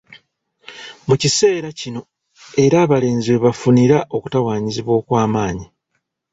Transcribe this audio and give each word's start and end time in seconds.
Mu 1.07 1.15
kiseera 1.21 1.67
kino 1.79 2.01
era 2.63 2.75
abalenzi 2.85 3.29
we 3.33 3.43
bafunira 3.45 3.97
okutawaanyizibwa 4.15 4.93
okwamaanyi. 4.99 5.65